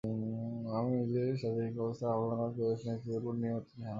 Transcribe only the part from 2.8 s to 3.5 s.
Indies ক্রিকেট বোর্ডকে